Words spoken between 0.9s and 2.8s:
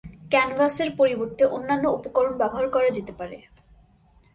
পরিবর্তে অন্যান্য উপকরণ ব্যবহার